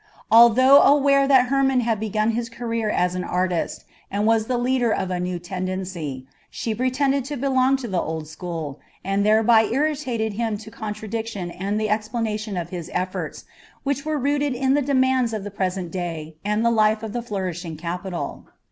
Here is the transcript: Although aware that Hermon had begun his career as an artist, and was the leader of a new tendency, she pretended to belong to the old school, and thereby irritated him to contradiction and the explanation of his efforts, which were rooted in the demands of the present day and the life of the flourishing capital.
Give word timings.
Although 0.31 0.81
aware 0.81 1.27
that 1.27 1.49
Hermon 1.49 1.81
had 1.81 1.99
begun 1.99 2.31
his 2.31 2.49
career 2.49 2.89
as 2.89 3.13
an 3.13 3.23
artist, 3.23 3.85
and 4.09 4.25
was 4.25 4.47
the 4.47 4.57
leader 4.57 4.91
of 4.91 5.11
a 5.11 5.19
new 5.19 5.37
tendency, 5.37 6.25
she 6.49 6.73
pretended 6.73 7.23
to 7.25 7.37
belong 7.37 7.77
to 7.77 7.87
the 7.87 8.01
old 8.01 8.27
school, 8.27 8.79
and 9.05 9.23
thereby 9.23 9.65
irritated 9.65 10.33
him 10.33 10.57
to 10.57 10.71
contradiction 10.71 11.51
and 11.51 11.79
the 11.79 11.89
explanation 11.89 12.57
of 12.57 12.71
his 12.71 12.89
efforts, 12.95 13.45
which 13.83 14.03
were 14.03 14.17
rooted 14.17 14.55
in 14.55 14.73
the 14.73 14.81
demands 14.81 15.33
of 15.33 15.43
the 15.43 15.51
present 15.51 15.91
day 15.91 16.35
and 16.43 16.65
the 16.65 16.71
life 16.71 17.03
of 17.03 17.13
the 17.13 17.21
flourishing 17.21 17.77
capital. 17.77 18.47